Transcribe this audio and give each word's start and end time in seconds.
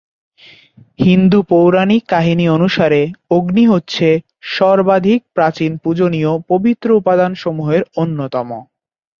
হিন্দু 0.99 1.39
পৌরাণিক 1.49 2.03
কাহিনী 2.07 2.45
অনুসারে 2.49 3.01
অগ্নি 3.29 3.63
হচ্ছে 3.65 4.07
সর্বাধিক 4.51 5.19
প্রাচীন 5.35 5.71
পূজনীয় 5.83 6.31
পবিত্র 6.49 6.87
উপাদানসমূহের 7.01 7.81
অন্যতম। 7.95 8.49